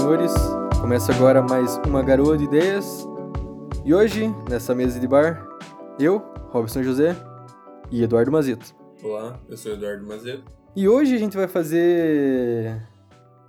[0.00, 0.32] senhores,
[0.80, 3.06] começa agora mais uma Garoa de Ideias.
[3.84, 5.46] E hoje, nessa mesa de bar,
[5.98, 7.14] eu, Robson José
[7.90, 8.74] e Eduardo Mazito.
[9.02, 10.42] Olá, eu sou Eduardo Mazeto.
[10.74, 12.80] E hoje a gente vai fazer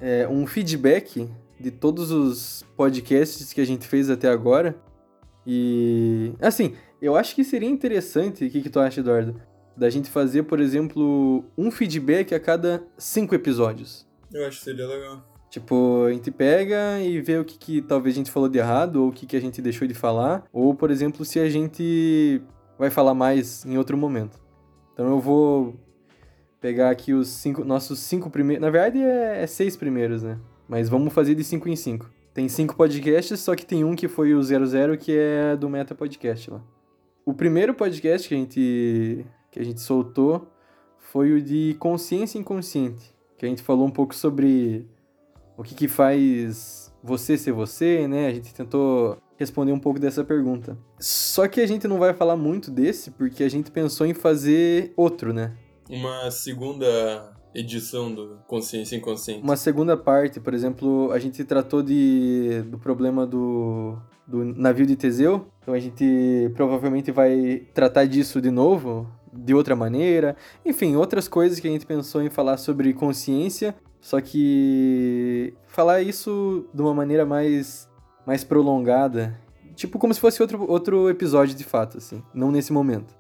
[0.01, 4.75] é, um feedback de todos os podcasts que a gente fez até agora.
[5.47, 9.41] E, assim, eu acho que seria interessante, o que, que tu acha, Eduardo?
[9.77, 14.05] Da gente fazer, por exemplo, um feedback a cada cinco episódios.
[14.33, 15.30] Eu acho que seria legal.
[15.51, 19.03] Tipo, a gente pega e vê o que, que talvez a gente falou de errado,
[19.03, 22.41] ou o que, que a gente deixou de falar, ou, por exemplo, se a gente
[22.79, 24.39] vai falar mais em outro momento.
[24.93, 25.75] Então eu vou
[26.61, 28.61] pegar aqui os cinco, nossos cinco primeiros.
[28.61, 30.39] Na verdade é, é, seis primeiros, né?
[30.69, 32.09] Mas vamos fazer de cinco em cinco.
[32.33, 35.93] Tem cinco podcasts, só que tem um que foi o 00, que é do Meta
[35.93, 36.61] Podcast lá.
[37.25, 40.47] O primeiro podcast que a gente, que a gente soltou
[40.97, 44.87] foi o de Consciência Inconsciente, que a gente falou um pouco sobre
[45.61, 48.27] o que, que faz você ser você, né?
[48.27, 50.75] A gente tentou responder um pouco dessa pergunta.
[50.99, 54.91] Só que a gente não vai falar muito desse, porque a gente pensou em fazer
[54.97, 55.53] outro, né?
[55.87, 59.43] Uma segunda edição do Consciência Inconsciente.
[59.43, 64.95] Uma segunda parte, por exemplo, a gente tratou de, do problema do, do navio de
[64.95, 70.35] Teseu, então a gente provavelmente vai tratar disso de novo, de outra maneira.
[70.65, 76.65] Enfim, outras coisas que a gente pensou em falar sobre consciência só que falar isso
[76.73, 77.87] de uma maneira mais,
[78.25, 79.39] mais prolongada,
[79.75, 83.15] tipo como se fosse outro, outro episódio de fato, assim, não nesse momento.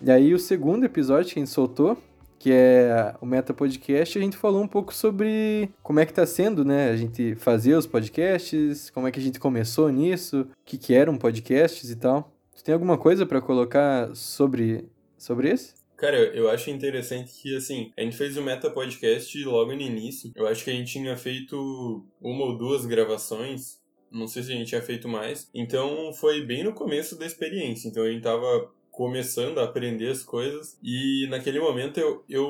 [0.00, 1.96] E aí o segundo episódio que a gente soltou,
[2.38, 6.26] que é o Meta Podcast, a gente falou um pouco sobre como é que tá
[6.26, 10.64] sendo, né, a gente fazer os podcasts, como é que a gente começou nisso, o
[10.66, 12.30] que que eram podcasts e tal.
[12.54, 14.84] Tu tem alguma coisa para colocar sobre
[15.16, 15.74] sobre esse?
[15.96, 20.30] Cara, eu acho interessante que, assim, a gente fez o Meta Podcast logo no início.
[20.34, 23.80] Eu acho que a gente tinha feito uma ou duas gravações.
[24.10, 25.48] Não sei se a gente tinha feito mais.
[25.54, 27.88] Então, foi bem no começo da experiência.
[27.88, 30.78] Então, a gente tava começando a aprender as coisas.
[30.82, 32.48] E naquele momento eu, eu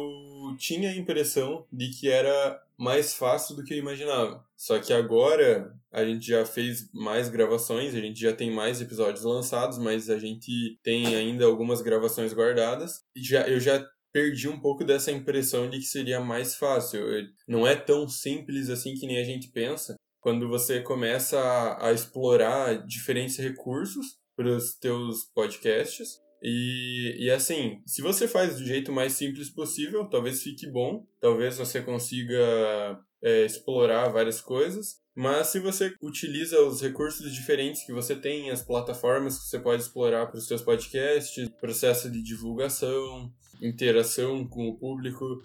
[0.57, 4.45] tinha a impressão de que era mais fácil do que eu imaginava.
[4.57, 9.25] Só que agora a gente já fez mais gravações, a gente já tem mais episódios
[9.25, 13.01] lançados, mas a gente tem ainda algumas gravações guardadas.
[13.17, 17.01] E já, eu já perdi um pouco dessa impressão de que seria mais fácil.
[17.49, 19.97] Não é tão simples assim que nem a gente pensa.
[20.21, 27.81] Quando você começa a, a explorar diferentes recursos para os teus podcasts, e, e assim,
[27.87, 33.45] se você faz do jeito mais simples possível, talvez fique bom, talvez você consiga é,
[33.45, 35.01] explorar várias coisas.
[35.15, 39.83] Mas se você utiliza os recursos diferentes que você tem, as plataformas que você pode
[39.83, 43.33] explorar para os seus podcasts, processo de divulgação,
[43.63, 45.43] interação com o público,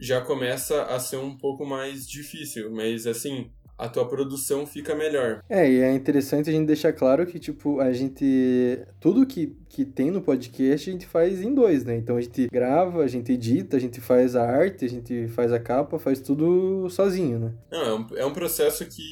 [0.00, 2.70] já começa a ser um pouco mais difícil.
[2.72, 5.42] Mas assim, a tua produção fica melhor.
[5.48, 8.24] É, e é interessante a gente deixar claro que, tipo, a gente.
[9.00, 11.96] Tudo que, que tem no podcast a gente faz em dois, né?
[11.96, 15.52] Então a gente grava, a gente edita, a gente faz a arte, a gente faz
[15.52, 17.54] a capa, faz tudo sozinho, né?
[17.70, 19.02] Não, é um, é um processo que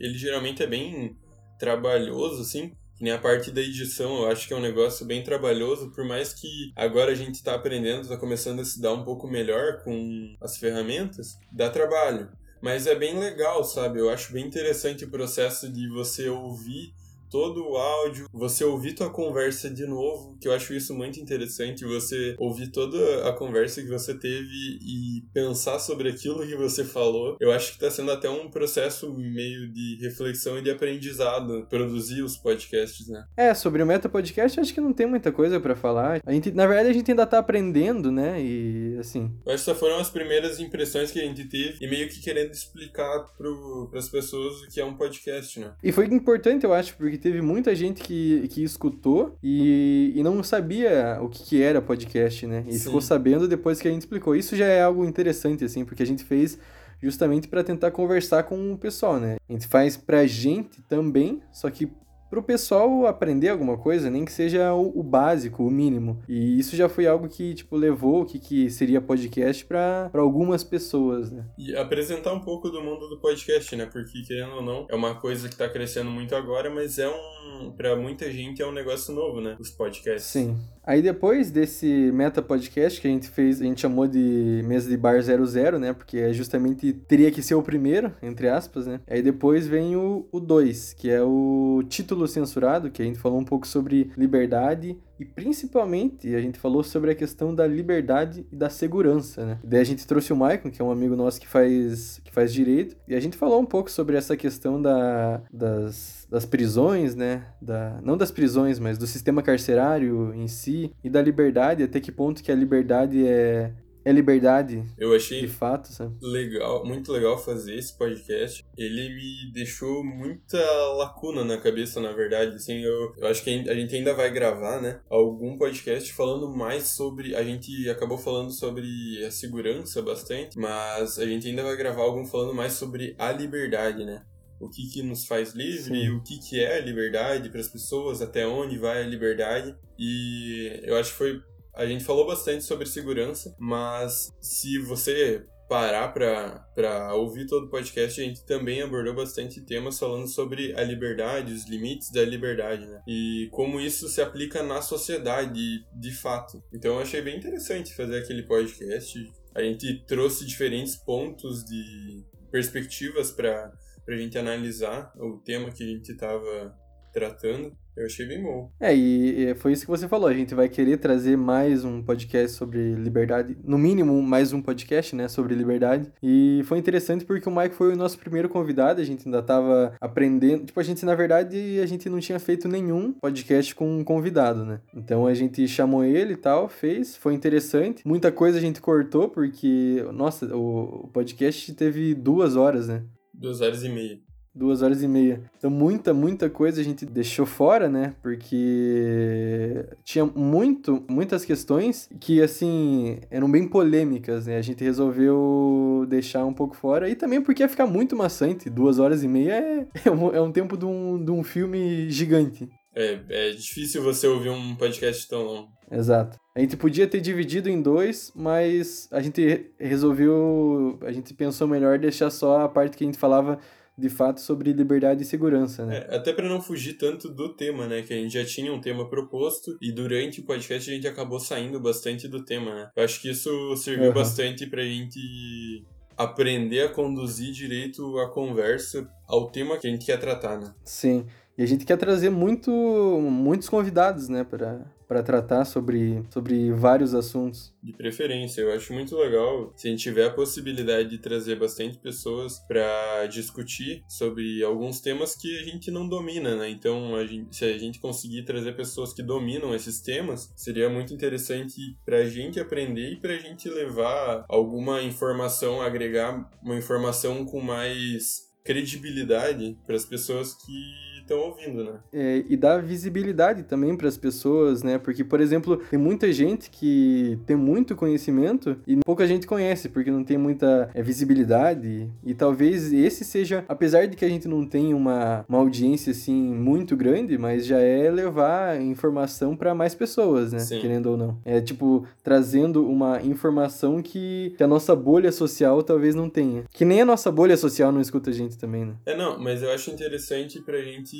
[0.00, 1.16] ele geralmente é bem
[1.58, 2.72] trabalhoso, assim.
[3.00, 6.32] Nem a parte da edição, eu acho que é um negócio bem trabalhoso, por mais
[6.32, 10.34] que agora a gente está aprendendo, está começando a se dar um pouco melhor com
[10.40, 12.28] as ferramentas, dá trabalho.
[12.60, 14.00] Mas é bem legal, sabe?
[14.00, 16.92] Eu acho bem interessante o processo de você ouvir
[17.30, 21.84] todo o áudio, você ouvir tua conversa de novo, que eu acho isso muito interessante,
[21.84, 24.48] você ouvir toda a conversa que você teve
[24.80, 27.36] e pensar sobre aquilo que você falou.
[27.40, 32.22] Eu acho que está sendo até um processo meio de reflexão e de aprendizado produzir
[32.22, 33.24] os podcasts, né?
[33.36, 36.20] É, sobre o Meta Podcast acho que não tem muita coisa para falar.
[36.24, 38.40] A gente, na verdade, a gente ainda tá aprendendo, né?
[38.40, 39.30] E assim.
[39.44, 42.52] Eu acho que foram as primeiras impressões que a gente teve e meio que querendo
[42.52, 45.72] explicar para as pessoas o que é um podcast, né?
[45.82, 50.42] E foi importante, eu acho, porque teve muita gente que, que escutou e, e não
[50.42, 52.64] sabia o que, que era podcast, né?
[52.66, 52.84] E Sim.
[52.86, 54.34] ficou sabendo depois que a gente explicou.
[54.34, 56.58] Isso já é algo interessante, assim, porque a gente fez
[57.00, 59.36] justamente para tentar conversar com o pessoal, né?
[59.48, 61.90] A gente faz pra gente também, só que
[62.28, 66.22] para o pessoal aprender alguma coisa, nem que seja o, o, básico, o mínimo.
[66.28, 70.62] E isso já foi algo que, tipo, levou o que, que seria podcast para algumas
[70.62, 71.46] pessoas, né?
[71.56, 73.86] E apresentar um pouco do mundo do podcast, né?
[73.86, 77.72] Porque, querendo ou não, é uma coisa que está crescendo muito agora, mas é um...
[77.76, 79.56] para muita gente é um negócio novo, né?
[79.58, 80.30] Os podcasts.
[80.30, 80.56] Sim.
[80.88, 84.96] Aí depois desse meta podcast que a gente fez, a gente chamou de mesa de
[84.96, 85.92] bar 00, né?
[85.92, 88.98] Porque é justamente teria que ser o primeiro, entre aspas, né?
[89.06, 93.44] Aí depois vem o 2, que é o título censurado, que a gente falou um
[93.44, 98.70] pouco sobre liberdade e principalmente a gente falou sobre a questão da liberdade e da
[98.70, 99.58] segurança, né?
[99.64, 102.52] Daí a gente trouxe o Maicon, que é um amigo nosso que faz, que faz
[102.52, 107.46] direito, e a gente falou um pouco sobre essa questão da, das, das prisões, né?
[107.60, 112.12] Da, não das prisões, mas do sistema carcerário em si e da liberdade, até que
[112.12, 113.72] ponto que a liberdade é,
[114.08, 114.82] é liberdade.
[114.96, 116.16] Eu achei de fato, sabe?
[116.22, 118.64] legal, muito legal fazer esse podcast.
[118.76, 120.58] Ele me deixou muita
[120.96, 122.56] lacuna na cabeça, na verdade.
[122.56, 125.00] Assim, eu, eu acho que a gente ainda vai gravar, né?
[125.10, 127.34] Algum podcast falando mais sobre.
[127.34, 132.24] A gente acabou falando sobre a segurança bastante, mas a gente ainda vai gravar algum
[132.24, 134.22] falando mais sobre a liberdade, né?
[134.60, 136.10] o que, que nos faz livre, Sim.
[136.10, 139.72] o que, que é a liberdade para as pessoas, até onde vai a liberdade.
[139.96, 141.40] E eu acho que foi
[141.78, 148.20] a gente falou bastante sobre segurança, mas se você parar para ouvir todo o podcast,
[148.20, 153.00] a gente também abordou bastante temas falando sobre a liberdade, os limites da liberdade, né?
[153.06, 156.60] E como isso se aplica na sociedade, de fato.
[156.72, 159.32] Então eu achei bem interessante fazer aquele podcast.
[159.54, 163.72] A gente trouxe diferentes pontos de perspectivas para
[164.08, 166.74] a gente analisar o tema que a gente estava
[167.12, 167.76] tratando.
[167.98, 168.70] Eu achei bem bom.
[168.78, 170.28] É, e, e, foi isso que você falou.
[170.28, 173.58] A gente vai querer trazer mais um podcast sobre liberdade.
[173.64, 175.26] No mínimo, mais um podcast, né?
[175.26, 176.08] Sobre liberdade.
[176.22, 179.00] E foi interessante porque o Mike foi o nosso primeiro convidado.
[179.00, 180.66] A gente ainda tava aprendendo.
[180.66, 184.64] Tipo, a gente, na verdade, a gente não tinha feito nenhum podcast com um convidado,
[184.64, 184.80] né?
[184.94, 187.16] Então a gente chamou ele e tal, fez.
[187.16, 188.06] Foi interessante.
[188.06, 193.02] Muita coisa a gente cortou porque, nossa, o, o podcast teve duas horas, né?
[193.34, 194.27] Duas horas e meia
[194.58, 195.40] duas horas e meia.
[195.56, 198.14] Então, muita, muita coisa a gente deixou fora, né?
[198.20, 204.56] Porque tinha muito, muitas questões que, assim, eram bem polêmicas, né?
[204.58, 207.08] A gente resolveu deixar um pouco fora.
[207.08, 208.68] E também porque ia ficar muito maçante.
[208.68, 212.10] Duas horas e meia é, é, um, é um tempo de um, de um filme
[212.10, 212.68] gigante.
[212.94, 215.68] É, é difícil você ouvir um podcast tão longo.
[215.90, 216.36] Exato.
[216.54, 220.98] A gente podia ter dividido em dois, mas a gente resolveu.
[221.02, 223.58] A gente pensou melhor deixar só a parte que a gente falava
[223.98, 226.06] de fato sobre liberdade e segurança, né?
[226.08, 228.02] É, até para não fugir tanto do tema, né?
[228.02, 231.40] Que a gente já tinha um tema proposto e durante o podcast a gente acabou
[231.40, 232.90] saindo bastante do tema, né?
[232.94, 234.14] Eu acho que isso serviu uhum.
[234.14, 235.84] bastante pra gente
[236.16, 240.72] aprender a conduzir direito a conversa ao tema que a gente quer tratar, né?
[240.84, 241.26] Sim.
[241.56, 244.84] E a gente quer trazer muito, muitos convidados, né, para
[245.22, 247.74] tratar sobre, sobre vários assuntos.
[247.82, 251.98] De preferência, eu acho muito legal se a gente tiver a possibilidade de trazer bastante
[251.98, 256.68] pessoas para discutir sobre alguns temas que a gente não domina, né?
[256.68, 261.14] Então, a gente, se a gente conseguir trazer pessoas que dominam esses temas, seria muito
[261.14, 267.44] interessante para a gente aprender e para a gente levar alguma informação, agregar uma informação
[267.44, 271.92] com mais credibilidade para as pessoas que estão ouvindo, né?
[272.12, 274.98] É, e dá visibilidade também para as pessoas, né?
[274.98, 280.10] Porque, por exemplo, tem muita gente que tem muito conhecimento e pouca gente conhece, porque
[280.10, 282.10] não tem muita é, visibilidade.
[282.24, 286.54] E talvez esse seja, apesar de que a gente não tem uma, uma audiência assim
[286.54, 290.60] muito grande, mas já é levar informação para mais pessoas, né?
[290.60, 290.80] Sim.
[290.80, 291.38] Querendo ou não.
[291.44, 296.64] É tipo, trazendo uma informação que, que a nossa bolha social talvez não tenha.
[296.72, 298.94] Que nem a nossa bolha social não escuta a gente também, né?
[299.04, 301.17] É, não, mas eu acho interessante pra gente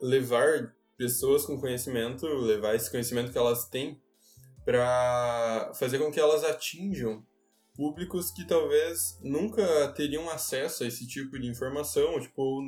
[0.00, 4.00] levar pessoas com conhecimento, levar esse conhecimento que elas têm
[4.64, 7.24] para fazer com que elas atinjam
[7.74, 12.60] públicos que talvez nunca teriam acesso a esse tipo de informação, tipo,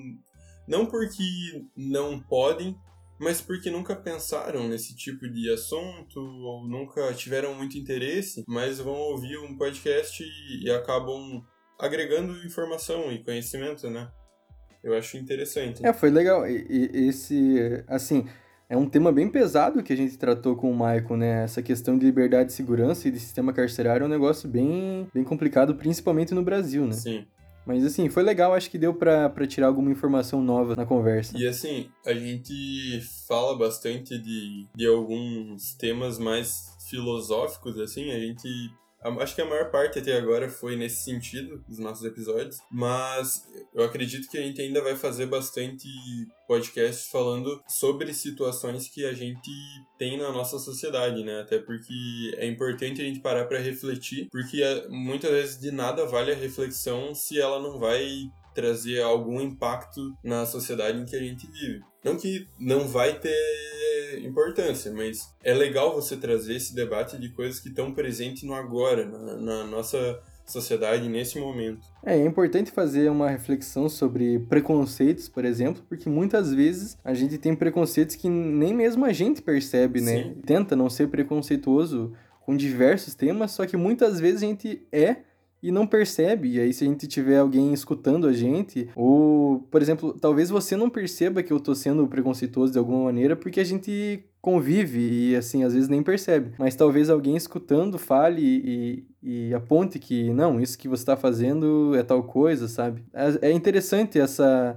[0.66, 2.74] não porque não podem,
[3.20, 8.94] mas porque nunca pensaram nesse tipo de assunto ou nunca tiveram muito interesse, mas vão
[8.94, 11.44] ouvir um podcast e, e acabam
[11.78, 14.10] agregando informação e conhecimento, né?
[14.82, 15.84] Eu acho interessante.
[15.84, 16.48] É, foi legal.
[16.48, 18.26] E, e, esse, assim,
[18.68, 21.44] é um tema bem pesado que a gente tratou com o Michael, né?
[21.44, 25.22] Essa questão de liberdade de segurança e de sistema carcerário é um negócio bem, bem
[25.22, 26.92] complicado, principalmente no Brasil, né?
[26.92, 27.26] Sim.
[27.64, 31.36] Mas assim, foi legal, acho que deu para tirar alguma informação nova na conversa.
[31.38, 38.48] E assim, a gente fala bastante de, de alguns temas mais filosóficos, assim, a gente
[39.20, 43.84] Acho que a maior parte até agora foi nesse sentido dos nossos episódios, mas eu
[43.84, 45.88] acredito que a gente ainda vai fazer bastante
[46.46, 49.50] podcasts falando sobre situações que a gente
[49.98, 51.40] tem na nossa sociedade, né?
[51.40, 56.06] Até porque é importante a gente parar para refletir, porque é, muitas vezes de nada
[56.06, 61.20] vale a reflexão se ela não vai trazer algum impacto na sociedade em que a
[61.20, 61.80] gente vive.
[62.04, 63.34] Não que não vai ter
[64.20, 69.06] importância, mas é legal você trazer esse debate de coisas que estão presentes no agora,
[69.06, 71.80] na, na nossa sociedade nesse momento.
[72.04, 77.38] É, é importante fazer uma reflexão sobre preconceitos, por exemplo, porque muitas vezes a gente
[77.38, 80.24] tem preconceitos que nem mesmo a gente percebe, né?
[80.24, 80.34] Sim.
[80.44, 82.12] Tenta não ser preconceituoso
[82.44, 85.16] com diversos temas, só que muitas vezes a gente é
[85.62, 86.54] e não percebe.
[86.56, 90.76] E aí, se a gente tiver alguém escutando a gente, ou, por exemplo, talvez você
[90.76, 94.98] não perceba que eu tô sendo preconceituoso de alguma maneira, porque a gente convive
[95.30, 96.52] e, assim, às vezes nem percebe.
[96.58, 101.94] Mas talvez alguém escutando fale e, e aponte que, não, isso que você tá fazendo
[101.94, 103.04] é tal coisa, sabe?
[103.14, 104.76] É é interessante essa,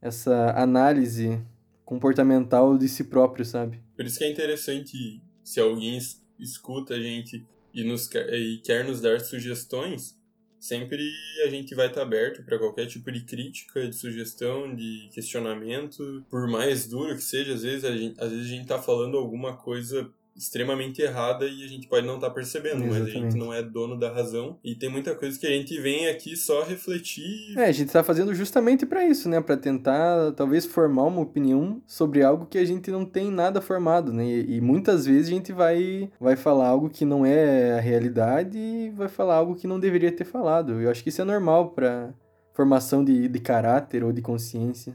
[0.00, 1.40] essa análise
[1.84, 3.80] comportamental de si próprio, sabe?
[3.96, 7.44] Por isso que é interessante se alguém es- escuta a gente
[7.76, 10.16] e, nos, quer- e quer nos dar sugestões,
[10.58, 11.00] sempre
[11.44, 16.24] a gente vai estar aberto para qualquer tipo de crítica, de sugestão, de questionamento.
[16.30, 19.16] Por mais duro que seja, às vezes a gente, às vezes a gente tá falando
[19.16, 23.36] alguma coisa extremamente errada e a gente pode não estar percebendo, mas a gente Exatamente.
[23.36, 24.58] não é dono da razão.
[24.62, 27.56] E tem muita coisa que a gente vem aqui só refletir.
[27.56, 29.40] É, a gente tá fazendo justamente para isso, né?
[29.40, 34.12] Para tentar, talvez, formar uma opinião sobre algo que a gente não tem nada formado,
[34.12, 34.24] né?
[34.24, 38.58] E, e muitas vezes a gente vai, vai falar algo que não é a realidade
[38.58, 40.80] e vai falar algo que não deveria ter falado.
[40.80, 42.12] Eu acho que isso é normal para
[42.52, 44.94] formação de, de caráter ou de consciência.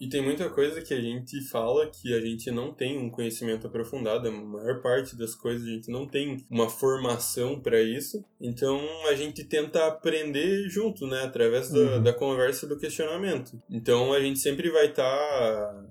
[0.00, 3.66] E tem muita coisa que a gente fala que a gente não tem um conhecimento
[3.66, 8.24] aprofundado, a maior parte das coisas a gente não tem uma formação para isso.
[8.40, 12.02] Então a gente tenta aprender junto, né, através da, Uhum.
[12.02, 13.60] da conversa e do questionamento.
[13.68, 15.84] Então a gente sempre vai estar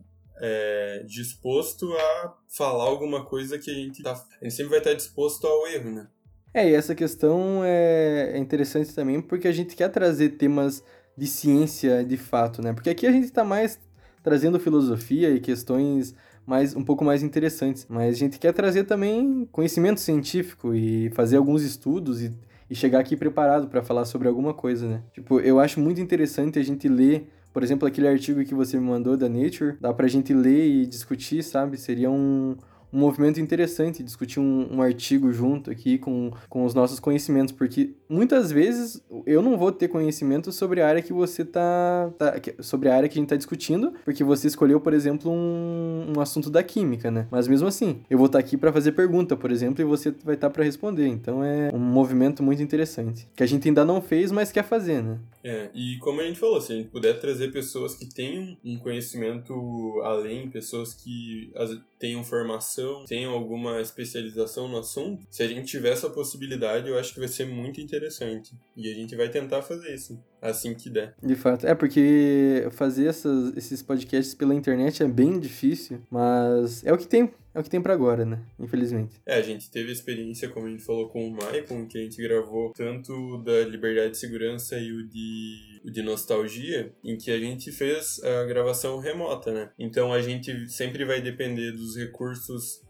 [1.06, 4.14] disposto a falar alguma coisa que a gente tá.
[4.40, 6.08] A gente sempre vai estar disposto ao erro, né?
[6.54, 10.84] É, e essa questão é, é interessante também porque a gente quer trazer temas
[11.18, 12.74] de ciência de fato, né?
[12.74, 13.80] Porque aqui a gente tá mais
[14.28, 16.14] trazendo filosofia e questões
[16.46, 21.38] mais um pouco mais interessantes, mas a gente quer trazer também conhecimento científico e fazer
[21.38, 22.34] alguns estudos e,
[22.70, 25.02] e chegar aqui preparado para falar sobre alguma coisa, né?
[25.14, 28.86] Tipo, eu acho muito interessante a gente ler, por exemplo, aquele artigo que você me
[28.86, 31.78] mandou da Nature, dá pra gente ler e discutir, sabe?
[31.78, 32.58] Seria um
[32.92, 37.94] um movimento interessante, discutir um, um artigo junto aqui com, com os nossos conhecimentos, porque
[38.10, 42.90] muitas vezes eu não vou ter conhecimento sobre a área que você tá, tá sobre
[42.90, 46.50] a área que a gente tá discutindo, porque você escolheu, por exemplo, um, um assunto
[46.50, 47.28] da química, né?
[47.30, 50.36] Mas mesmo assim, eu vou estar aqui para fazer pergunta, por exemplo, e você vai
[50.36, 51.08] estar para responder.
[51.08, 55.04] Então é um movimento muito interessante, que a gente ainda não fez, mas quer fazer,
[55.04, 55.18] né?
[55.44, 58.78] É, e como a gente falou, se a gente puder trazer pessoas que tenham um
[58.78, 61.52] conhecimento além, pessoas que
[62.00, 62.77] tenham formação,
[63.08, 67.28] tenham alguma especialização no assunto, se a gente tiver essa possibilidade, eu acho que vai
[67.28, 68.56] ser muito interessante.
[68.76, 71.16] E a gente vai tentar fazer isso assim que der.
[71.22, 71.66] De fato.
[71.66, 77.08] É porque fazer essas, esses podcasts pela internet é bem difícil, mas é o que
[77.08, 77.32] tem.
[77.58, 78.40] É o que tem pra agora, né?
[78.60, 79.20] Infelizmente.
[79.26, 82.02] É, a gente teve a experiência, como a gente falou com o Maicon, que a
[82.02, 87.32] gente gravou tanto da Liberdade e Segurança e o de, o de Nostalgia, em que
[87.32, 89.72] a gente fez a gravação remota, né?
[89.80, 92.84] Então a gente sempre vai depender dos recursos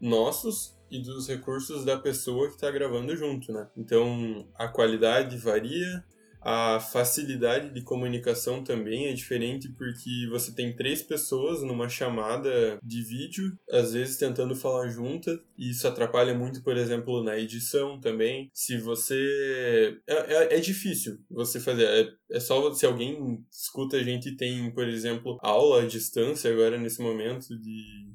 [0.00, 3.66] nossos e dos recursos da pessoa que está gravando junto, né?
[3.76, 6.04] Então a qualidade varia,
[6.44, 13.02] a facilidade de comunicação também é diferente porque você tem três pessoas numa chamada de
[13.02, 18.50] vídeo, às vezes tentando falar junta, e isso atrapalha muito, por exemplo, na edição também.
[18.52, 19.96] Se você.
[20.06, 21.84] É, é, é difícil você fazer.
[21.84, 26.78] É, é só se alguém escuta a gente tem, por exemplo, aula à distância agora
[26.78, 28.10] nesse momento de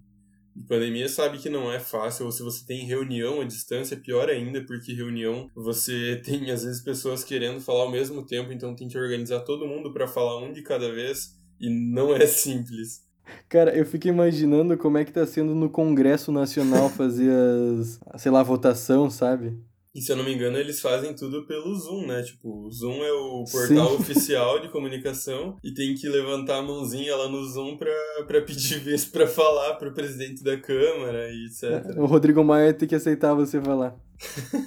[0.58, 4.00] de pandemia sabe que não é fácil, ou se você tem reunião à distância, é
[4.00, 8.76] pior ainda, porque reunião você tem às vezes pessoas querendo falar ao mesmo tempo, então
[8.76, 13.06] tem que organizar todo mundo para falar um de cada vez, e não é simples.
[13.48, 18.32] Cara, eu fico imaginando como é que tá sendo no Congresso Nacional fazer as, sei
[18.32, 19.56] lá, votação, sabe?
[19.98, 22.22] E se eu não me engano, eles fazem tudo pelo Zoom, né?
[22.22, 23.96] Tipo, o Zoom é o portal Sim.
[24.00, 27.92] oficial de comunicação e tem que levantar a mãozinha lá no Zoom pra,
[28.28, 31.98] pra pedir vez pra falar pro presidente da Câmara e etc.
[31.98, 33.98] O Rodrigo Maia tem que aceitar você falar.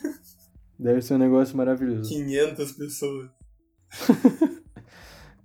[0.77, 2.09] Deve ser um negócio maravilhoso.
[2.11, 3.31] 500 pessoas.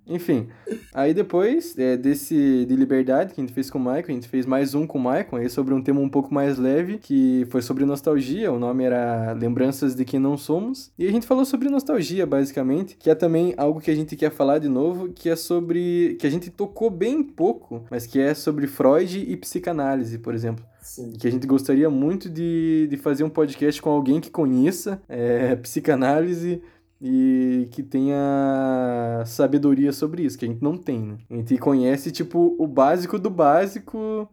[0.08, 0.48] Enfim,
[0.94, 4.28] aí depois é, desse de liberdade que a gente fez com o Michael, a gente
[4.28, 7.48] fez mais um com o Michael, aí sobre um tema um pouco mais leve, que
[7.50, 10.92] foi sobre nostalgia, o nome era Lembranças de Quem Não Somos.
[10.98, 14.32] E a gente falou sobre nostalgia, basicamente, que é também algo que a gente quer
[14.32, 16.18] falar de novo, que é sobre.
[16.20, 20.64] que a gente tocou bem pouco, mas que é sobre Freud e psicanálise, por exemplo.
[20.86, 21.14] Sim.
[21.14, 25.56] Que a gente gostaria muito de, de fazer um podcast com alguém que conheça é,
[25.56, 26.62] psicanálise
[27.02, 31.18] e que tenha sabedoria sobre isso, que a gente não tem, né?
[31.30, 34.30] A gente conhece, tipo, o básico do básico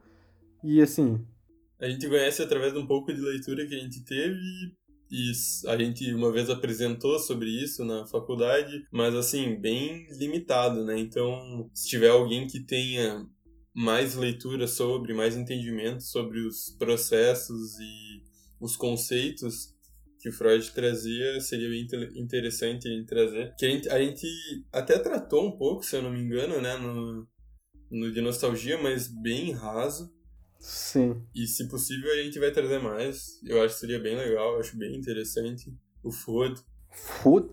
[0.62, 1.20] e assim.
[1.80, 4.38] A gente conhece através de um pouco de leitura que a gente teve
[5.10, 5.32] e
[5.66, 10.98] a gente uma vez apresentou sobre isso na faculdade, mas assim, bem limitado, né?
[10.98, 13.26] Então, se tiver alguém que tenha
[13.74, 18.22] mais leitura sobre, mais entendimento sobre os processos e
[18.60, 19.71] os conceitos
[20.22, 23.52] que o Freud trazia, seria bem interessante ele trazer.
[23.58, 24.24] Que a gente, a gente
[24.72, 27.26] até tratou um pouco, se eu não me engano, né, no,
[27.90, 30.14] no de nostalgia, mas bem raso.
[30.60, 31.20] Sim.
[31.34, 33.40] E se possível a gente vai trazer mais.
[33.44, 35.76] Eu acho que seria bem legal, acho bem interessante.
[36.04, 36.60] O Food.
[36.92, 37.48] Food?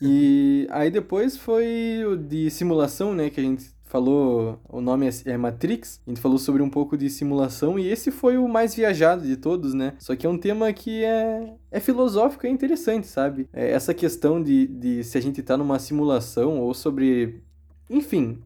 [0.00, 5.30] E aí depois foi o de simulação, né, que a gente falou, o nome é,
[5.30, 8.74] é Matrix, a gente falou sobre um pouco de simulação e esse foi o mais
[8.74, 9.92] viajado de todos, né?
[10.00, 13.48] Só que é um tema que é, é filosófico e é interessante, sabe?
[13.52, 17.40] É essa questão de, de se a gente tá numa simulação ou sobre.
[17.88, 18.40] Enfim,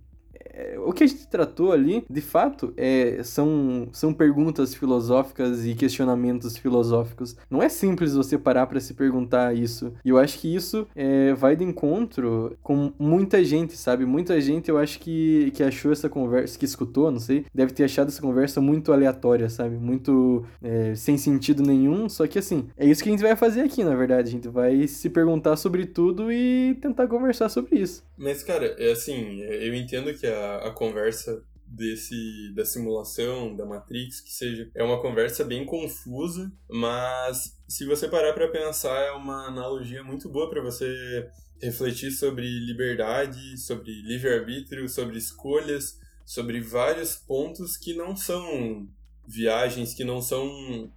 [0.85, 6.57] o que a gente tratou ali, de fato, é, são, são perguntas filosóficas e questionamentos
[6.57, 7.37] filosóficos.
[7.51, 9.93] Não é simples você parar para se perguntar isso.
[10.05, 14.05] E eu acho que isso é, vai de encontro com muita gente, sabe?
[14.05, 17.85] Muita gente eu acho que, que achou essa conversa, que escutou, não sei, deve ter
[17.85, 19.77] achado essa conversa muito aleatória, sabe?
[19.77, 22.09] Muito é, sem sentido nenhum.
[22.09, 24.29] Só que assim, é isso que a gente vai fazer aqui, na verdade.
[24.29, 28.03] A gente vai se perguntar sobre tudo e tentar conversar sobre isso.
[28.17, 34.21] Mas, cara, é assim, eu entendo que a a, conversa desse da simulação da Matrix
[34.21, 34.71] que seja.
[34.75, 40.29] É uma conversa bem confusa mas se você parar para pensar é uma analogia muito
[40.31, 41.29] boa para você
[41.61, 48.89] refletir sobre liberdade sobre livre arbítrio sobre escolhas sobre vários pontos que não são
[49.27, 50.91] viagens que não são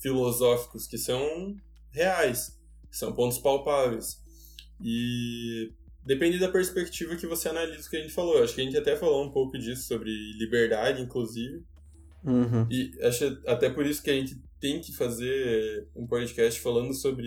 [0.00, 1.56] filosóficos que são
[1.92, 2.58] reais
[2.90, 4.20] são pontos palpáveis.
[4.80, 5.72] E
[6.04, 8.42] Depende da perspectiva que você analisa o que a gente falou.
[8.42, 11.62] Acho que a gente até falou um pouco disso, sobre liberdade, inclusive.
[12.24, 12.66] Uhum.
[12.70, 17.26] E acho até por isso que a gente tem que fazer um podcast falando sobre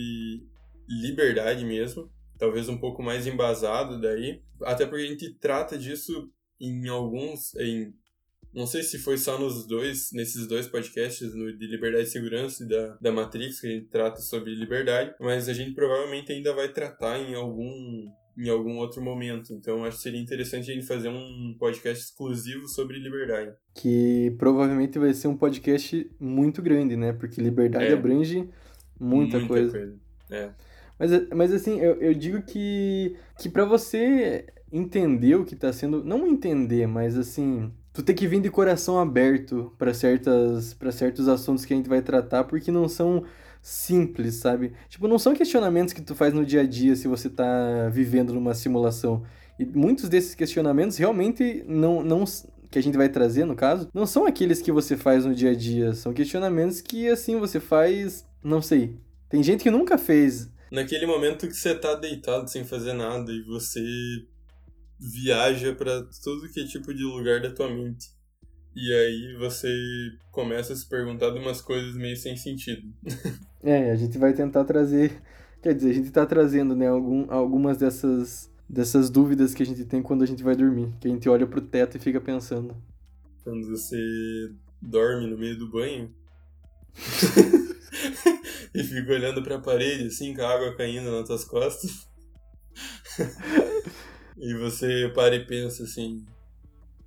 [0.88, 2.12] liberdade mesmo.
[2.38, 4.42] Talvez um pouco mais embasado daí.
[4.64, 7.56] Até porque a gente trata disso em alguns.
[7.56, 7.94] Em,
[8.54, 12.64] não sei se foi só nos dois, nesses dois podcasts, no de Liberdade e Segurança
[12.64, 16.54] e da, da Matrix, que a gente trata sobre liberdade, mas a gente provavelmente ainda
[16.54, 19.54] vai tratar em algum em algum outro momento.
[19.54, 23.54] Então acho que seria interessante a gente fazer um podcast exclusivo sobre liberdade.
[23.76, 27.14] Que provavelmente vai ser um podcast muito grande, né?
[27.14, 27.94] Porque liberdade é.
[27.94, 28.50] abrange
[29.00, 29.72] muita, muita coisa.
[29.72, 29.96] coisa.
[30.30, 30.50] É.
[30.98, 36.04] Mas, mas assim, eu, eu digo que, que para você entender o que tá sendo.
[36.04, 37.72] Não entender, mas assim.
[37.94, 41.88] Tu tem que vir de coração aberto para certas para certos assuntos que a gente
[41.88, 43.24] vai tratar, porque não são
[43.64, 44.74] simples, sabe?
[44.90, 48.34] Tipo, não são questionamentos que tu faz no dia a dia se você tá vivendo
[48.34, 49.24] numa simulação.
[49.58, 52.26] E muitos desses questionamentos realmente não, não
[52.70, 55.52] que a gente vai trazer, no caso, não são aqueles que você faz no dia
[55.52, 58.98] a dia, são questionamentos que assim você faz, não sei.
[59.30, 60.52] Tem gente que nunca fez.
[60.70, 63.80] Naquele momento que você tá deitado sem fazer nada e você
[65.00, 68.08] viaja para todo que é tipo de lugar da tua mente.
[68.76, 69.70] E aí você
[70.32, 72.92] começa a se perguntar de umas coisas meio sem sentido.
[73.64, 75.22] é, a gente vai tentar trazer.
[75.62, 79.86] Quer dizer, a gente tá trazendo, né, algum, algumas dessas, dessas dúvidas que a gente
[79.86, 80.94] tem quando a gente vai dormir.
[81.00, 82.76] Que a gente olha pro teto e fica pensando.
[83.44, 83.98] Quando você
[84.82, 86.14] dorme no meio do banho.
[88.76, 92.08] e fica olhando pra parede, assim, com a água caindo nas tuas costas.
[94.38, 96.26] e você para e pensa assim: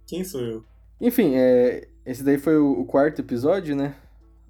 [0.07, 0.64] quem sou eu?
[1.01, 3.95] Enfim, é, esse daí foi o, o, quarto episódio, né?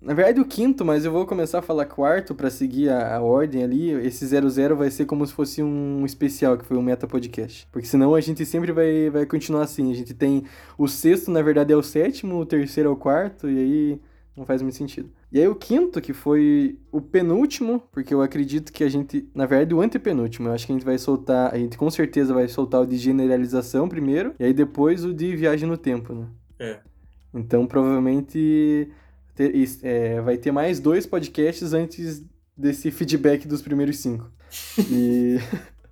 [0.01, 3.21] Na verdade, o quinto, mas eu vou começar a falar quarto para seguir a, a,
[3.21, 3.91] ordem ali.
[3.91, 7.67] Esse 00 vai ser como se fosse um especial, que foi um meta podcast.
[7.73, 9.91] Porque senão a gente sempre vai, vai continuar assim.
[9.91, 10.45] A gente tem
[10.77, 14.01] o sexto, na verdade, é o sétimo, o terceiro é o quarto, e aí
[14.37, 15.11] não faz muito sentido.
[15.33, 19.47] E aí o quinto, que foi o penúltimo, porque eu acredito que a gente, na
[19.47, 22.47] verdade, o antepenúltimo, eu acho que a gente vai soltar, a gente com certeza vai
[22.47, 26.27] soltar o de generalização primeiro, e aí depois o de viagem no tempo, né?
[26.59, 26.79] É.
[27.33, 28.91] Então provavelmente
[29.37, 32.25] ter, é, vai ter mais dois podcasts antes
[32.57, 34.31] desse feedback dos primeiros cinco.
[34.91, 35.37] e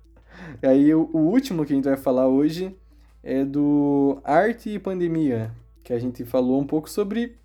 [0.61, 2.75] aí o, o último que a gente vai falar hoje
[3.21, 5.51] é do arte e pandemia,
[5.83, 7.37] que a gente falou um pouco sobre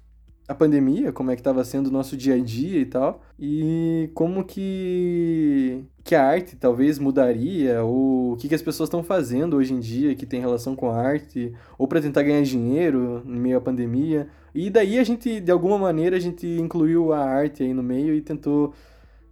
[0.50, 4.10] a pandemia, como é que estava sendo o nosso dia a dia e tal, e
[4.14, 9.56] como que, que a arte talvez mudaria, ou o que, que as pessoas estão fazendo
[9.56, 13.38] hoje em dia que tem relação com a arte, ou para tentar ganhar dinheiro em
[13.38, 14.28] meio à pandemia.
[14.52, 18.12] E daí a gente, de alguma maneira, a gente incluiu a arte aí no meio
[18.12, 18.74] e tentou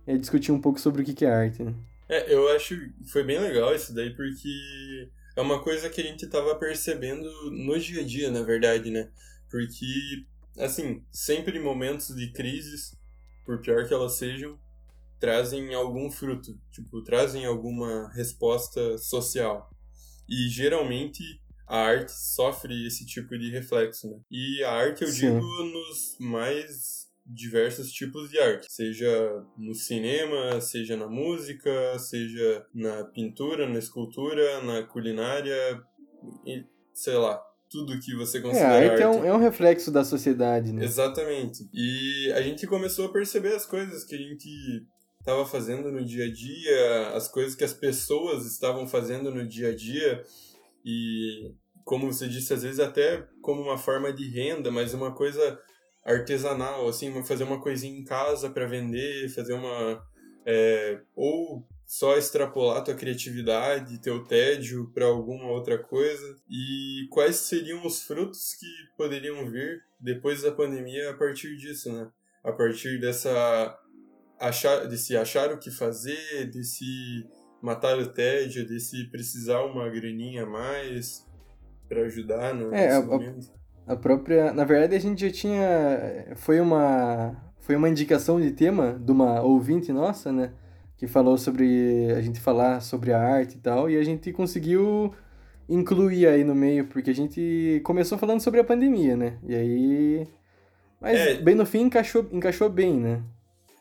[0.07, 1.65] é, discutir um pouco sobre o que, que é arte.
[1.65, 1.75] Né?
[2.09, 6.05] É, eu acho que foi bem legal isso daí, porque é uma coisa que a
[6.05, 9.09] gente estava percebendo no dia a dia, na verdade, né?
[9.51, 10.25] Porque
[10.59, 12.97] assim, sempre em momentos de crises,
[13.45, 14.59] por pior que elas sejam,
[15.19, 19.71] trazem algum fruto, tipo, trazem alguma resposta social.
[20.29, 21.23] E geralmente
[21.67, 24.21] a arte sofre esse tipo de reflexo, né?
[24.31, 25.35] E a arte, eu Sim.
[25.35, 33.05] digo, nos mais diversos tipos de arte, seja no cinema, seja na música, seja na
[33.05, 35.83] pintura, na escultura, na culinária,
[36.95, 37.39] sei lá,
[37.71, 39.03] tudo que você considera é, a arte.
[39.03, 40.85] É um, é um reflexo da sociedade, né?
[40.85, 41.69] Exatamente.
[41.73, 44.87] E a gente começou a perceber as coisas que a gente
[45.21, 49.69] estava fazendo no dia a dia, as coisas que as pessoas estavam fazendo no dia
[49.71, 50.23] a dia
[50.85, 51.53] e
[51.85, 55.59] como você disse às vezes até como uma forma de renda, mas uma coisa
[56.05, 60.03] artesanal, assim, fazer uma coisinha em casa para vender, fazer uma
[60.47, 66.37] é, ou só extrapolar tua criatividade, teu tédio para alguma outra coisa?
[66.47, 72.11] E quais seriam os frutos que poderiam vir depois da pandemia a partir disso, né?
[72.45, 73.75] A partir dessa
[74.39, 77.27] achar, de se achar o que fazer, de se
[77.63, 81.27] matar o tédio, de se precisar uma graninha a mais
[81.89, 83.03] para ajudar no é, a,
[83.87, 89.01] a, própria, na verdade a gente já tinha foi uma foi uma indicação de tema
[89.03, 90.53] de uma ouvinte nossa, né,
[90.99, 95.15] que falou sobre a gente falar sobre a arte e tal, e a gente conseguiu
[95.69, 99.39] incluir aí no meio, porque a gente começou falando sobre a pandemia, né?
[99.47, 100.29] E aí
[101.01, 103.23] mas é, bem no fim encaixou, encaixou bem, né?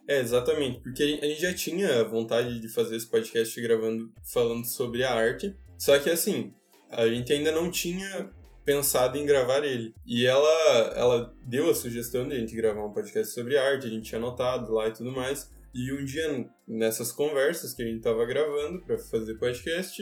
[0.07, 5.03] É, exatamente, porque a gente já tinha vontade de fazer esse podcast gravando, falando sobre
[5.03, 6.53] a arte, só que assim,
[6.89, 8.29] a gente ainda não tinha
[8.63, 9.93] pensado em gravar ele.
[10.05, 13.89] E ela, ela deu a sugestão de a gente gravar um podcast sobre arte, a
[13.89, 15.51] gente tinha anotado lá e tudo mais.
[15.77, 20.01] E um dia, nessas conversas que a gente tava gravando para fazer podcast,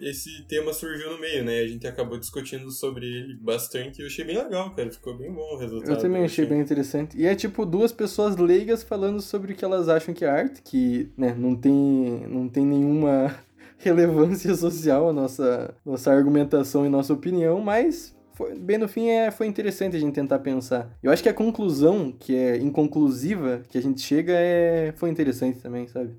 [0.00, 1.58] esse tema surgiu no meio, né?
[1.58, 4.92] A gente acabou discutindo sobre ele bastante e eu achei bem legal, cara.
[4.92, 5.90] Ficou bem bom o resultado.
[5.90, 7.18] Eu também achei bem interessante.
[7.18, 10.62] E é tipo duas pessoas leigas falando sobre o que elas acham que é arte,
[10.62, 13.34] que, né, não tem, não tem nenhuma
[13.78, 19.30] relevância social a nossa, nossa argumentação e nossa opinião, mas foi, bem no fim é,
[19.30, 20.96] foi interessante a gente tentar pensar.
[21.02, 25.60] Eu acho que a conclusão, que é inconclusiva, que a gente chega, é, foi interessante
[25.60, 26.14] também, sabe?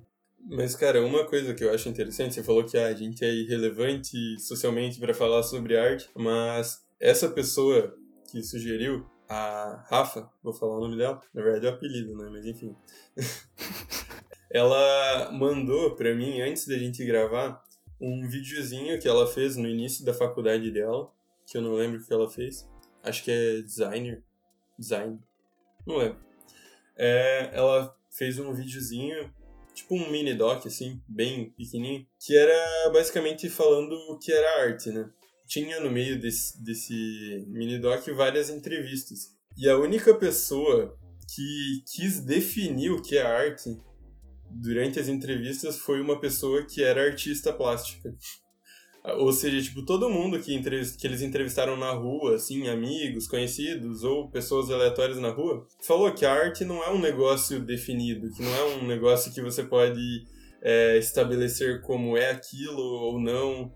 [0.46, 3.34] Mas, cara, uma coisa que eu acho interessante, você falou que ah, a gente é
[3.34, 7.96] irrelevante socialmente para falar sobre arte, mas essa pessoa
[8.30, 12.30] que sugeriu, a Rafa, vou falar o nome dela, na verdade é o apelido, né?
[12.32, 12.76] Mas enfim.
[14.52, 17.64] ela mandou para mim, antes da gente gravar,
[18.00, 21.10] um videozinho que ela fez no início da faculdade dela,
[21.54, 22.68] que eu não lembro o que ela fez.
[23.04, 24.24] Acho que é designer.
[24.78, 25.20] Design.
[25.86, 26.18] Não lembro.
[26.98, 29.32] É, ela fez um videozinho
[29.76, 34.90] tipo um mini doc, assim, bem pequenininho, que era basicamente falando o que era arte,
[34.90, 35.10] né?
[35.48, 39.36] Tinha no meio desse, desse mini doc várias entrevistas.
[39.56, 40.98] E a única pessoa
[41.36, 43.80] que quis definir o que é arte
[44.50, 48.16] durante as entrevistas foi uma pessoa que era artista plástica.
[49.06, 54.30] Ou seja, tipo, todo mundo que, que eles entrevistaram na rua, assim, amigos, conhecidos ou
[54.30, 58.56] pessoas aleatórias na rua, falou que a arte não é um negócio definido, que não
[58.56, 60.24] é um negócio que você pode
[60.62, 63.70] é, estabelecer como é aquilo ou não.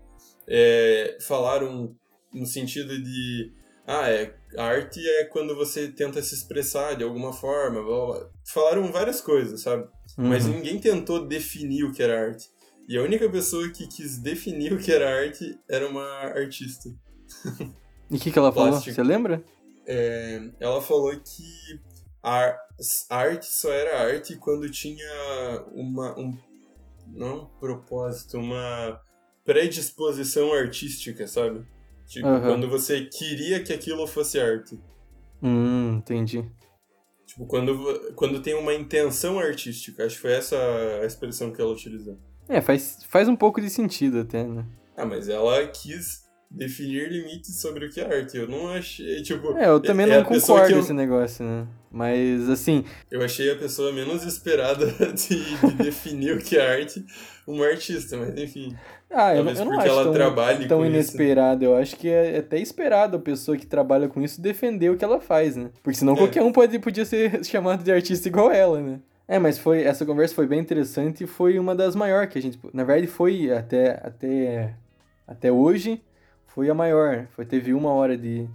[0.46, 1.94] É, falaram
[2.32, 3.52] no sentido de.
[3.86, 7.82] Ah, é, a arte é quando você tenta se expressar de alguma forma.
[7.82, 8.30] Blá, blá.
[8.52, 9.84] Falaram várias coisas, sabe?
[10.16, 10.28] Uhum.
[10.28, 12.46] Mas ninguém tentou definir o que era arte.
[12.88, 16.88] E a única pessoa que quis definir o que era arte era uma artista.
[18.10, 18.80] E o que, que ela falou?
[18.80, 19.44] Você lembra?
[19.86, 21.78] É, ela falou que
[22.22, 22.56] a
[23.10, 25.06] arte só era arte quando tinha
[25.72, 26.18] uma.
[26.18, 26.34] Um,
[27.06, 28.98] não um propósito, uma
[29.44, 31.66] predisposição artística, sabe?
[32.06, 32.40] Tipo, uhum.
[32.40, 34.80] quando você queria que aquilo fosse arte.
[35.42, 36.50] Hum, entendi.
[37.26, 40.06] Tipo, quando, quando tem uma intenção artística.
[40.06, 40.56] Acho que foi essa
[41.02, 42.18] a expressão que ela utilizou.
[42.48, 44.64] É, faz, faz um pouco de sentido até, né?
[44.96, 48.36] Ah, mas ela quis definir limites sobre o que é arte.
[48.38, 49.56] Eu não achei, tipo...
[49.56, 51.66] É, eu também é não concordo com esse negócio, né?
[51.90, 52.84] Mas, assim...
[53.10, 57.04] Eu achei a pessoa menos esperada de, de definir o que é arte
[57.48, 58.76] uma artista, mas enfim.
[59.10, 61.64] Ah, eu, eu não acho ela tão, tão inesperado.
[61.64, 61.72] Isso.
[61.72, 65.04] Eu acho que é até esperado a pessoa que trabalha com isso defender o que
[65.04, 65.70] ela faz, né?
[65.82, 66.16] Porque senão é.
[66.16, 69.00] qualquer um pode, podia ser chamado de artista igual ela, né?
[69.28, 72.42] É, mas foi essa conversa foi bem interessante e foi uma das maiores que a
[72.42, 74.74] gente, na verdade foi até até
[75.26, 76.02] até hoje
[76.46, 78.48] foi a maior, foi teve uma hora de,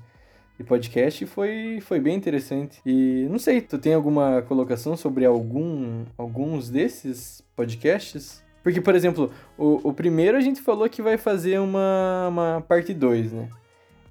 [0.58, 2.82] de podcast e foi foi bem interessante.
[2.84, 8.44] E não sei, tu tem alguma colocação sobre algum alguns desses podcasts?
[8.64, 12.94] Porque, por exemplo, o, o primeiro a gente falou que vai fazer uma, uma parte
[12.94, 13.50] 2, né?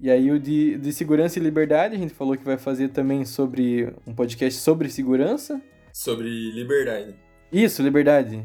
[0.00, 3.24] E aí o de, de segurança e liberdade, a gente falou que vai fazer também
[3.24, 5.60] sobre um podcast sobre segurança
[5.92, 7.14] sobre liberdade.
[7.52, 8.44] Isso, liberdade.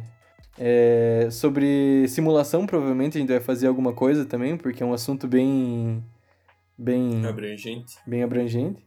[0.60, 5.28] É, sobre simulação, provavelmente a gente vai fazer alguma coisa também, porque é um assunto
[5.28, 6.04] bem.
[6.78, 7.26] bem.
[7.26, 7.96] abrangente.
[8.06, 8.86] Bem abrangente.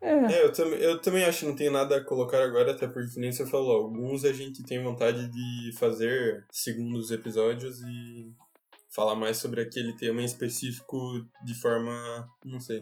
[0.00, 0.32] É.
[0.32, 3.18] É, eu, tam eu também acho que não tem nada a colocar agora, até porque
[3.18, 8.32] nem você falou, alguns a gente tem vontade de fazer segundos episódios e
[8.94, 10.96] falar mais sobre aquele tema em específico
[11.44, 12.28] de forma.
[12.44, 12.80] não sei.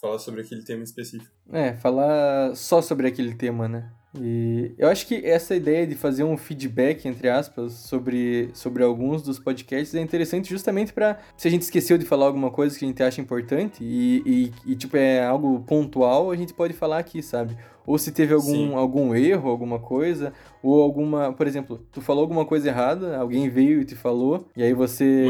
[0.00, 1.30] Falar sobre aquele tema específico.
[1.52, 3.92] É, falar só sobre aquele tema, né?
[4.18, 9.22] E eu acho que essa ideia de fazer um feedback, entre aspas, sobre, sobre alguns
[9.22, 12.84] dos podcasts é interessante justamente para se a gente esqueceu de falar alguma coisa que
[12.84, 16.98] a gente acha importante e, e, e, tipo, é algo pontual, a gente pode falar
[16.98, 17.56] aqui, sabe?
[17.86, 22.44] Ou se teve algum, algum erro, alguma coisa, ou alguma, por exemplo, tu falou alguma
[22.44, 25.26] coisa errada, alguém veio e te falou, e aí você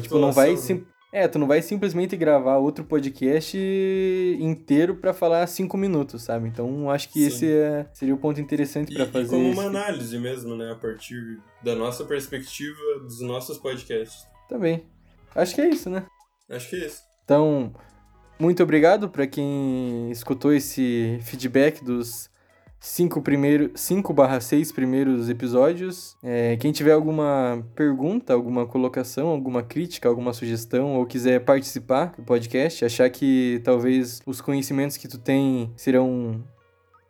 [0.00, 3.56] tipo, não vai sim, é, tu não vai simplesmente gravar outro podcast
[4.40, 6.48] inteiro para falar cinco minutos, sabe?
[6.48, 7.26] Então acho que Sim.
[7.26, 9.26] esse é, seria o ponto interessante para fazer.
[9.26, 10.72] E como uma análise mesmo, né?
[10.72, 14.26] A partir da nossa perspectiva, dos nossos podcasts.
[14.48, 14.86] Também.
[15.36, 16.04] Acho que é isso, né?
[16.50, 17.00] Acho que é isso.
[17.24, 17.72] Então,
[18.36, 22.28] muito obrigado para quem escutou esse feedback dos
[22.84, 26.18] cinco primeiros 5 barra 6 primeiros episódios.
[26.22, 32.22] É, quem tiver alguma pergunta, alguma colocação, alguma crítica, alguma sugestão ou quiser participar do
[32.22, 36.44] podcast, achar que talvez os conhecimentos que tu tem serão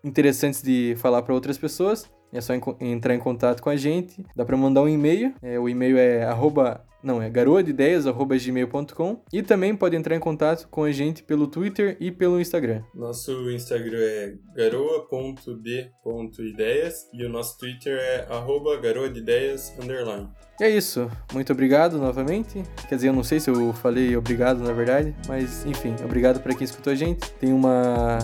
[0.05, 4.25] interessantes de falar para outras pessoas, é só entrar em contato com a gente.
[4.35, 5.33] Dá para mandar um e-mail.
[5.40, 7.31] É, o e-mail é arroba não, é
[9.31, 12.83] e também pode entrar em contato com a gente pelo Twitter e pelo Instagram.
[12.94, 20.31] Nosso Instagram é garoa.d.ideias e o nosso Twitter é arroba garoadeideias underline.
[20.59, 21.11] E é isso.
[21.35, 22.62] Muito obrigado novamente.
[22.88, 26.55] Quer dizer, eu não sei se eu falei obrigado na verdade, mas enfim, obrigado para
[26.55, 27.31] quem escutou a gente.
[27.33, 28.18] Tenha uma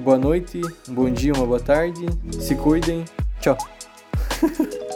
[0.00, 2.04] boa noite, um bom dia, uma boa tarde.
[2.38, 3.02] Se cuidem.
[3.40, 4.89] チャオ